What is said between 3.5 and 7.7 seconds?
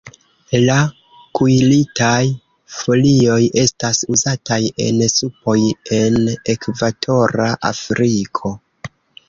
estas uzataj en supoj en ekvatora